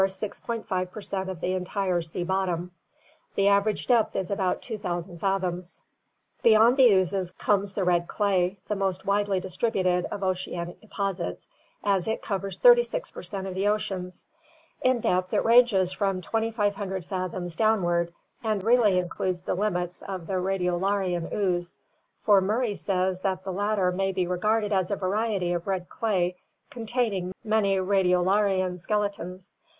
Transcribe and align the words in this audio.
5 0.01 0.91
per 0.91 0.99
cent 1.01 1.29
of 1.29 1.41
the 1.41 1.53
entire 1.53 2.01
sea 2.01 2.23
bottom. 2.23 2.71
The 3.35 3.47
average 3.49 3.85
depth 3.85 4.15
is 4.15 4.31
about 4.31 4.63
2000 4.63 5.19
fathoms. 5.19 5.83
Beyond 6.41 6.77
the 6.77 6.91
oozes 6.91 7.29
comes 7.29 7.75
the 7.75 7.83
red 7.83 8.07
clay, 8.07 8.57
the 8.67 8.75
most 8.75 9.05
widely 9.05 9.39
distributed 9.39 10.07
384 10.09 10.27
ORGANIC 10.27 10.55
EVOLUTION 10.55 10.61
of 10.63 10.65
oceanic 10.67 10.81
deposits, 10.81 11.47
as 11.83 12.07
it 12.07 12.23
covers 12.23 12.57
36 12.57 13.11
per 13.11 13.21
cent 13.21 13.45
of 13.45 13.53
the 13.53 13.67
oceans. 13.67 14.25
In 14.81 15.01
depth 15.01 15.31
it 15.33 15.45
ranges 15.45 15.91
from 15.91 16.21
2500 16.23 17.05
fathoms 17.05 17.55
downward 17.55 18.11
and 18.43 18.63
really 18.63 18.97
includes 18.97 19.41
the 19.43 19.53
limits 19.53 20.01
of 20.01 20.25
the 20.25 20.33
Radiolarian 20.41 21.31
ooze, 21.31 21.77
for 22.15 22.41
Murray 22.41 22.73
says 22.73 23.19
that 23.19 23.43
the 23.43 23.53
latter 23.53 23.91
may 23.91 24.11
be 24.11 24.25
regarded 24.25 24.73
as 24.73 24.89
a 24.89 24.95
variety 24.95 25.53
of 25.53 25.67
red 25.67 25.89
clay 25.89 26.37
containing 26.71 27.33
many 27.43 27.75
radiolarian 27.75 28.79
skeletons. 28.79 29.53